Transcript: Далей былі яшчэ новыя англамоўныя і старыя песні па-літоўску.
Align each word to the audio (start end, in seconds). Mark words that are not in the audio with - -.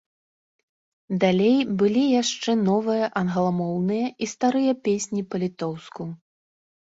Далей 1.23 1.57
былі 1.81 2.05
яшчэ 2.21 2.51
новыя 2.69 3.05
англамоўныя 3.21 4.07
і 4.27 4.29
старыя 4.33 4.71
песні 4.87 5.21
па-літоўску. 5.35 6.03